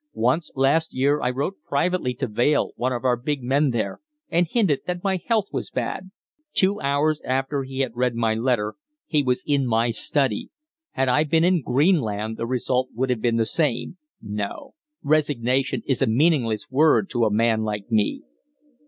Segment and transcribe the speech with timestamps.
[0.13, 4.47] Once last year I wrote privately to Vale, one of our big men there, and
[4.49, 6.09] hinted that my health was bad.
[6.55, 8.73] Two hours after he had read my letter
[9.05, 10.49] he was in my study.
[10.93, 13.97] Had I been in Greenland the result would have been the same.
[14.19, 14.73] No.
[15.03, 18.23] Resignation is a meaningless word to a man like me."